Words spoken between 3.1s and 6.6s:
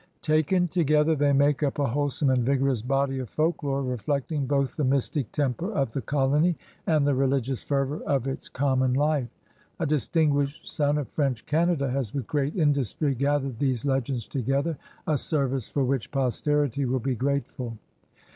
of folklore, reflecting both the mystic temper of the colony